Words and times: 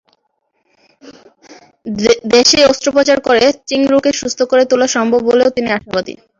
দেশেই 2.31 2.67
অস্ত্রোপচার 2.71 3.17
করে 3.21 3.43
চিংড়োকে 3.67 4.11
সুস্থ 4.13 4.39
করে 4.51 4.63
তোলা 4.69 4.87
সম্ভব 4.95 5.21
বলেও 5.29 5.49
তিনি 5.55 5.69
আশাবাদী। 5.71 6.13